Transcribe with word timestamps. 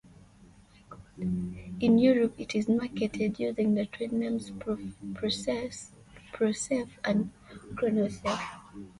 In 1.79 1.99
Europe 1.99 2.33
it 2.39 2.55
is 2.55 2.67
marketed 2.67 3.37
using 3.39 3.75
the 3.75 3.85
trade 3.85 4.11
names 4.13 4.49
Procef 4.49 5.91
and 7.03 7.29
Cronocef. 7.75 8.39